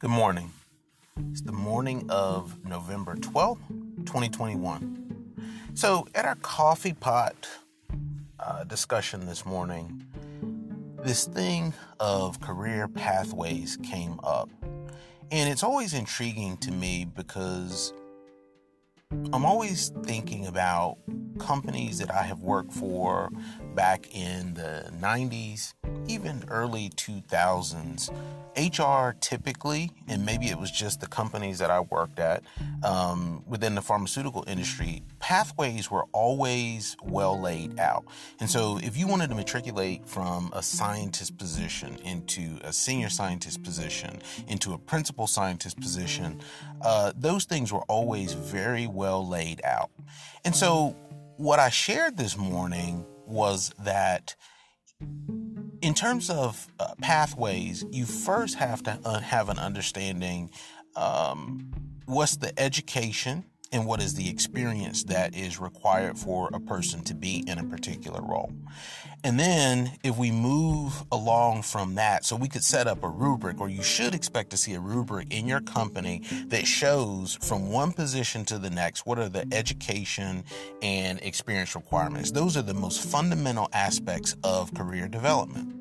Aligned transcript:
Good 0.00 0.08
morning. 0.08 0.50
It's 1.30 1.42
the 1.42 1.52
morning 1.52 2.06
of 2.08 2.64
November 2.64 3.16
12th, 3.16 3.58
2021. 4.06 5.34
So, 5.74 6.08
at 6.14 6.24
our 6.24 6.36
coffee 6.36 6.94
pot 6.94 7.46
uh, 8.38 8.64
discussion 8.64 9.26
this 9.26 9.44
morning, 9.44 10.06
this 11.04 11.26
thing 11.26 11.74
of 12.00 12.40
career 12.40 12.88
pathways 12.88 13.76
came 13.82 14.18
up. 14.24 14.48
And 15.30 15.50
it's 15.50 15.62
always 15.62 15.92
intriguing 15.92 16.56
to 16.62 16.70
me 16.72 17.04
because 17.04 17.92
I'm 19.34 19.44
always 19.44 19.92
thinking 20.04 20.46
about 20.46 20.96
companies 21.38 21.98
that 21.98 22.10
I 22.10 22.22
have 22.22 22.38
worked 22.40 22.72
for 22.72 23.28
back 23.74 24.08
in 24.14 24.54
the 24.54 24.90
90s, 24.98 25.74
even 26.10 26.44
early 26.48 26.90
2000s 26.90 28.10
HR 28.56 29.16
typically, 29.20 29.92
and 30.08 30.26
maybe 30.26 30.48
it 30.48 30.58
was 30.58 30.72
just 30.72 31.00
the 31.00 31.06
companies 31.06 31.60
that 31.60 31.70
I 31.70 31.80
worked 31.80 32.18
at 32.18 32.42
um, 32.82 33.44
within 33.46 33.76
the 33.76 33.80
pharmaceutical 33.80 34.42
industry, 34.48 35.04
pathways 35.20 35.88
were 35.88 36.06
always 36.12 36.96
well 37.04 37.40
laid 37.40 37.78
out. 37.78 38.04
And 38.40 38.50
so, 38.50 38.78
if 38.82 38.96
you 38.96 39.06
wanted 39.06 39.28
to 39.28 39.36
matriculate 39.36 40.04
from 40.04 40.50
a 40.52 40.64
scientist 40.64 41.38
position 41.38 41.96
into 42.04 42.58
a 42.64 42.72
senior 42.72 43.08
scientist 43.08 43.62
position, 43.62 44.20
into 44.48 44.72
a 44.72 44.78
principal 44.78 45.28
scientist 45.28 45.80
position, 45.80 46.40
uh, 46.82 47.12
those 47.16 47.44
things 47.44 47.72
were 47.72 47.84
always 47.88 48.32
very 48.32 48.88
well 48.88 49.26
laid 49.26 49.60
out. 49.64 49.90
And 50.44 50.56
so, 50.56 50.96
what 51.36 51.60
I 51.60 51.70
shared 51.70 52.16
this 52.16 52.36
morning 52.36 53.06
was 53.26 53.72
that 53.84 54.34
in 55.82 55.94
terms 55.94 56.30
of 56.30 56.66
uh, 56.78 56.94
pathways, 57.00 57.84
you 57.90 58.04
first 58.04 58.56
have 58.56 58.82
to 58.84 58.98
uh, 59.04 59.20
have 59.20 59.48
an 59.48 59.58
understanding 59.58 60.50
um, 60.96 61.70
what's 62.06 62.36
the 62.36 62.58
education 62.60 63.44
and 63.72 63.86
what 63.86 64.02
is 64.02 64.14
the 64.14 64.28
experience 64.28 65.04
that 65.04 65.34
is 65.34 65.60
required 65.60 66.18
for 66.18 66.50
a 66.52 66.60
person 66.60 67.02
to 67.04 67.14
be 67.14 67.44
in 67.46 67.58
a 67.58 67.64
particular 67.64 68.20
role. 68.20 68.52
And 69.22 69.38
then 69.38 69.92
if 70.02 70.16
we 70.16 70.30
move 70.30 71.04
along 71.12 71.62
from 71.62 71.94
that, 71.96 72.24
so 72.24 72.36
we 72.36 72.48
could 72.48 72.64
set 72.64 72.86
up 72.86 73.04
a 73.04 73.08
rubric, 73.08 73.60
or 73.60 73.68
you 73.68 73.82
should 73.82 74.14
expect 74.14 74.50
to 74.50 74.56
see 74.56 74.74
a 74.74 74.80
rubric 74.80 75.32
in 75.32 75.46
your 75.46 75.60
company 75.60 76.22
that 76.46 76.66
shows 76.66 77.36
from 77.42 77.70
one 77.70 77.92
position 77.92 78.44
to 78.46 78.58
the 78.58 78.70
next 78.70 79.06
what 79.06 79.18
are 79.18 79.28
the 79.28 79.46
education 79.52 80.42
and 80.80 81.20
experience 81.20 81.74
requirements. 81.74 82.30
Those 82.30 82.56
are 82.56 82.62
the 82.62 82.74
most 82.74 83.02
fundamental 83.02 83.68
aspects 83.72 84.36
of 84.42 84.72
career 84.74 85.06
development. 85.06 85.79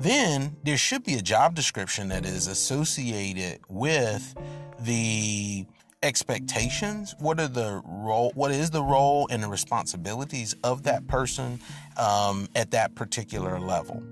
Then 0.00 0.56
there 0.62 0.76
should 0.76 1.02
be 1.04 1.14
a 1.14 1.22
job 1.22 1.54
description 1.54 2.08
that 2.08 2.24
is 2.24 2.46
associated 2.46 3.60
with 3.68 4.34
the 4.80 5.66
expectations. 6.02 7.14
What 7.18 7.40
are 7.40 7.48
the 7.48 7.82
role 7.84 8.30
what 8.34 8.52
is 8.52 8.70
the 8.70 8.82
role 8.82 9.26
and 9.30 9.42
the 9.42 9.48
responsibilities 9.48 10.54
of 10.62 10.84
that 10.84 11.08
person 11.08 11.60
um, 11.96 12.48
at 12.54 12.70
that 12.70 12.94
particular 12.94 13.58
level? 13.58 14.02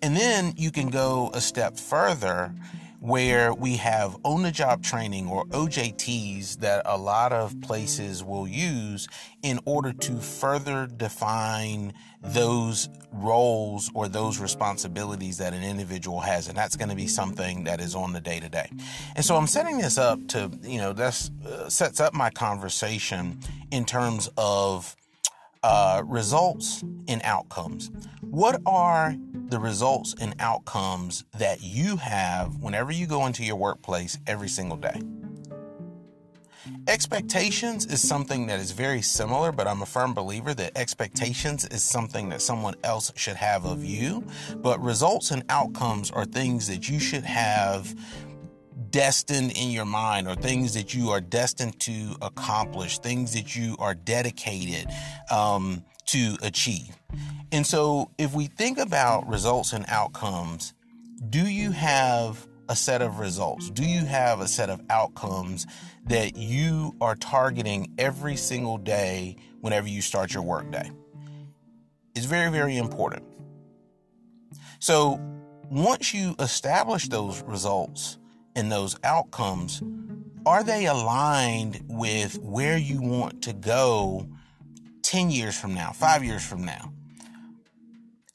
And 0.00 0.16
then 0.16 0.54
you 0.56 0.70
can 0.70 0.88
go 0.88 1.30
a 1.34 1.40
step 1.40 1.76
further 1.76 2.54
where 3.02 3.52
we 3.52 3.76
have 3.78 4.16
on 4.22 4.42
the 4.42 4.52
job 4.52 4.80
training 4.80 5.26
or 5.26 5.44
OJTs 5.46 6.58
that 6.60 6.82
a 6.84 6.96
lot 6.96 7.32
of 7.32 7.60
places 7.60 8.22
will 8.22 8.46
use 8.46 9.08
in 9.42 9.58
order 9.64 9.92
to 9.92 10.20
further 10.20 10.86
define 10.86 11.92
those 12.22 12.88
roles 13.10 13.90
or 13.92 14.06
those 14.06 14.38
responsibilities 14.38 15.38
that 15.38 15.52
an 15.52 15.64
individual 15.64 16.20
has. 16.20 16.46
And 16.46 16.56
that's 16.56 16.76
going 16.76 16.90
to 16.90 16.94
be 16.94 17.08
something 17.08 17.64
that 17.64 17.80
is 17.80 17.96
on 17.96 18.12
the 18.12 18.20
day 18.20 18.38
to 18.38 18.48
day. 18.48 18.70
And 19.16 19.24
so 19.24 19.34
I'm 19.34 19.48
setting 19.48 19.78
this 19.78 19.98
up 19.98 20.20
to, 20.28 20.48
you 20.62 20.78
know, 20.78 20.92
that 20.92 21.28
uh, 21.44 21.68
sets 21.68 21.98
up 21.98 22.14
my 22.14 22.30
conversation 22.30 23.40
in 23.72 23.84
terms 23.84 24.30
of 24.38 24.94
uh, 25.64 26.02
results 26.06 26.82
and 27.08 27.20
outcomes. 27.24 27.90
What 28.20 28.60
are 28.64 29.16
the 29.52 29.60
results 29.60 30.14
and 30.18 30.34
outcomes 30.38 31.24
that 31.36 31.62
you 31.62 31.98
have 31.98 32.56
whenever 32.56 32.90
you 32.90 33.06
go 33.06 33.26
into 33.26 33.44
your 33.44 33.56
workplace 33.56 34.18
every 34.26 34.48
single 34.48 34.78
day. 34.78 34.98
Expectations 36.88 37.84
is 37.84 38.00
something 38.00 38.46
that 38.46 38.58
is 38.58 38.70
very 38.70 39.02
similar, 39.02 39.52
but 39.52 39.68
I'm 39.68 39.82
a 39.82 39.86
firm 39.86 40.14
believer 40.14 40.54
that 40.54 40.72
expectations 40.78 41.66
is 41.66 41.82
something 41.82 42.30
that 42.30 42.40
someone 42.40 42.76
else 42.82 43.12
should 43.14 43.36
have 43.36 43.66
of 43.66 43.84
you. 43.84 44.24
But 44.56 44.80
results 44.80 45.32
and 45.32 45.42
outcomes 45.50 46.10
are 46.10 46.24
things 46.24 46.66
that 46.68 46.88
you 46.88 46.98
should 46.98 47.24
have 47.24 47.94
destined 48.88 49.52
in 49.52 49.70
your 49.70 49.84
mind 49.84 50.28
or 50.28 50.34
things 50.34 50.72
that 50.72 50.94
you 50.94 51.10
are 51.10 51.20
destined 51.20 51.78
to 51.80 52.14
accomplish, 52.22 53.00
things 53.00 53.34
that 53.34 53.54
you 53.54 53.76
are 53.78 53.94
dedicated 53.94 54.86
um, 55.30 55.84
to 56.06 56.36
achieve. 56.42 56.96
And 57.50 57.66
so, 57.66 58.10
if 58.18 58.34
we 58.34 58.46
think 58.46 58.78
about 58.78 59.28
results 59.28 59.72
and 59.72 59.84
outcomes, 59.88 60.74
do 61.28 61.46
you 61.46 61.70
have 61.72 62.46
a 62.68 62.76
set 62.76 63.02
of 63.02 63.18
results? 63.18 63.70
Do 63.70 63.84
you 63.84 64.04
have 64.04 64.40
a 64.40 64.48
set 64.48 64.70
of 64.70 64.80
outcomes 64.88 65.66
that 66.06 66.36
you 66.36 66.96
are 67.00 67.14
targeting 67.14 67.92
every 67.98 68.36
single 68.36 68.78
day 68.78 69.36
whenever 69.60 69.88
you 69.88 70.00
start 70.00 70.32
your 70.32 70.42
workday? 70.42 70.90
It's 72.14 72.26
very, 72.26 72.50
very 72.50 72.76
important. 72.76 73.24
So, 74.78 75.20
once 75.70 76.12
you 76.12 76.34
establish 76.38 77.08
those 77.08 77.42
results 77.42 78.18
and 78.54 78.70
those 78.70 78.98
outcomes, 79.04 79.82
are 80.44 80.64
they 80.64 80.86
aligned 80.86 81.84
with 81.88 82.38
where 82.40 82.76
you 82.76 83.00
want 83.00 83.42
to 83.42 83.52
go 83.52 84.26
10 85.12 85.30
years 85.30 85.60
from 85.60 85.74
now, 85.74 85.92
five 85.92 86.24
years 86.24 86.42
from 86.42 86.64
now? 86.64 86.90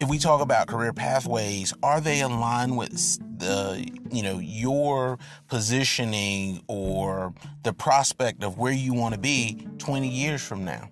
if 0.00 0.08
we 0.08 0.18
talk 0.18 0.40
about 0.40 0.66
career 0.66 0.92
pathways, 0.92 1.72
are 1.84 2.00
they 2.00 2.20
aligned 2.20 2.76
with 2.76 2.90
the, 3.38 3.88
you 4.10 4.24
know, 4.24 4.38
your 4.40 5.18
positioning 5.46 6.60
or 6.66 7.32
the 7.62 7.72
prospect 7.72 8.42
of 8.42 8.58
where 8.58 8.72
you 8.72 8.92
want 8.92 9.14
to 9.14 9.20
be 9.20 9.66
20 9.78 10.08
years 10.08 10.42
from 10.42 10.64
now? 10.64 10.90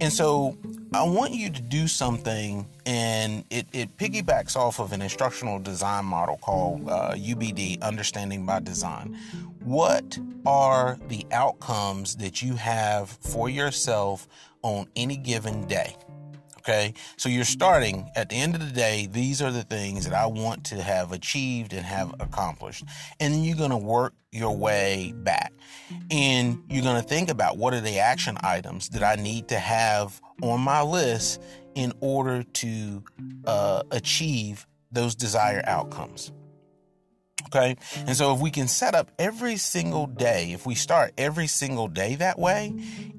And 0.00 0.10
so 0.10 0.56
I 0.94 1.02
want 1.02 1.32
you 1.32 1.50
to 1.50 1.60
do 1.60 1.86
something, 1.86 2.66
and 2.86 3.44
it, 3.50 3.66
it 3.74 3.98
piggybacks 3.98 4.56
off 4.56 4.80
of 4.80 4.92
an 4.92 5.02
instructional 5.02 5.58
design 5.58 6.06
model 6.06 6.38
called 6.38 6.88
uh, 6.88 7.12
UBD, 7.12 7.82
Understanding 7.82 8.46
by 8.46 8.60
Design. 8.60 9.18
What 9.62 10.18
are 10.46 10.98
the 11.08 11.26
outcomes 11.30 12.16
that 12.16 12.40
you 12.40 12.54
have 12.54 13.10
for 13.10 13.50
yourself 13.50 14.26
on 14.62 14.86
any 14.96 15.16
given 15.16 15.66
day? 15.66 15.96
Okay. 16.58 16.92
So 17.16 17.28
you're 17.30 17.44
starting 17.44 18.10
at 18.16 18.28
the 18.28 18.36
end 18.36 18.54
of 18.54 18.60
the 18.60 18.72
day, 18.72 19.08
these 19.10 19.40
are 19.40 19.50
the 19.50 19.62
things 19.62 20.04
that 20.04 20.14
I 20.14 20.26
want 20.26 20.64
to 20.66 20.82
have 20.82 21.10
achieved 21.10 21.72
and 21.72 21.84
have 21.86 22.14
accomplished. 22.20 22.84
And 23.18 23.32
then 23.32 23.44
you're 23.44 23.56
going 23.56 23.70
to 23.70 23.78
work 23.78 24.12
your 24.30 24.54
way 24.54 25.14
back. 25.16 25.52
And 26.10 26.62
you're 26.68 26.84
going 26.84 27.00
to 27.00 27.08
think 27.08 27.30
about 27.30 27.56
what 27.56 27.72
are 27.72 27.80
the 27.80 27.98
action 27.98 28.36
items 28.42 28.90
that 28.90 29.02
I 29.02 29.20
need 29.20 29.48
to 29.48 29.58
have 29.58 30.20
on 30.42 30.60
my 30.60 30.82
list 30.82 31.40
in 31.74 31.94
order 32.00 32.42
to 32.42 33.04
uh, 33.46 33.82
achieve 33.90 34.66
those 34.92 35.14
desired 35.14 35.64
outcomes. 35.66 36.30
Okay. 37.52 37.76
And 38.06 38.16
so 38.16 38.32
if 38.32 38.40
we 38.40 38.52
can 38.52 38.68
set 38.68 38.94
up 38.94 39.10
every 39.18 39.56
single 39.56 40.06
day, 40.06 40.52
if 40.52 40.66
we 40.66 40.76
start 40.76 41.12
every 41.18 41.48
single 41.48 41.88
day 41.88 42.14
that 42.14 42.38
way, 42.38 42.72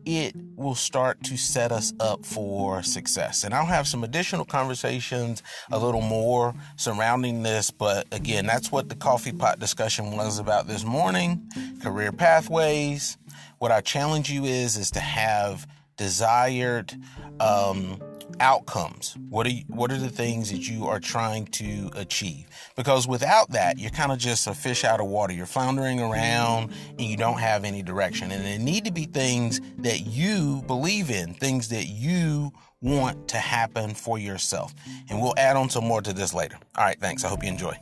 it 0.06 0.36
will 0.56 0.76
start 0.76 1.22
to 1.24 1.38
set 1.38 1.74
us 1.74 1.92
up 2.00 2.26
for 2.26 2.82
success. 2.82 3.44
And 3.44 3.54
I'll 3.54 3.66
have 3.66 3.88
some 3.88 4.06
additional 4.06 4.46
conversations 4.46 5.44
a 5.70 5.78
little 5.78 6.02
more 6.02 6.56
surrounding 6.78 7.44
this. 7.44 7.72
But 7.72 8.08
again, 8.14 8.46
that's 8.46 8.72
what 8.72 8.88
the 8.88 8.96
coffee 8.96 9.34
pot 9.34 9.60
discussion 9.60 10.16
was 10.16 10.40
about 10.40 10.66
this 10.66 10.86
morning 10.86 11.50
career 11.82 12.14
pathways. 12.14 13.18
What 13.60 13.72
I 13.72 13.82
challenge 13.82 14.32
you 14.32 14.46
is, 14.46 14.78
is 14.78 14.92
to 14.92 15.02
have 15.02 15.68
desired, 15.98 16.96
um, 17.42 18.02
outcomes? 18.40 19.16
What 19.30 19.46
are 19.46 19.52
you, 19.52 19.64
what 19.68 19.92
are 19.92 19.98
the 19.98 20.10
things 20.10 20.52
that 20.52 20.68
you 20.68 20.88
are 20.88 21.00
trying 21.00 21.46
to 21.48 21.90
achieve? 21.96 22.48
Because 22.76 23.08
without 23.08 23.52
that, 23.52 23.78
you're 23.78 23.92
kind 23.92 24.12
of 24.12 24.18
just 24.18 24.48
a 24.48 24.54
fish 24.54 24.84
out 24.84 25.00
of 25.00 25.08
water. 25.08 25.34
You're 25.34 25.46
floundering 25.46 26.00
around 26.00 26.72
and 26.90 27.02
you 27.02 27.18
don't 27.18 27.40
have 27.40 27.64
any 27.64 27.84
direction. 27.84 28.32
And 28.32 28.46
there 28.46 28.60
need 28.60 28.86
to 28.86 28.92
be 28.92 29.06
things 29.06 29.62
that 29.80 30.02
you 30.02 30.64
believe 30.68 31.12
in, 31.12 31.34
things 31.34 31.70
that 31.70 31.88
you 31.88 32.52
want 32.82 33.28
to 33.30 33.38
happen 33.38 33.94
for 33.94 34.18
yourself. 34.18 34.74
And 35.10 35.22
we'll 35.22 35.36
add 35.38 35.56
on 35.56 35.70
some 35.70 35.86
more 35.86 36.02
to 36.02 36.14
this 36.14 36.34
later. 36.34 36.58
All 36.76 36.84
right, 36.84 37.00
thanks. 37.00 37.24
I 37.24 37.30
hope 37.30 37.44
you 37.44 37.50
enjoy. 37.50 37.78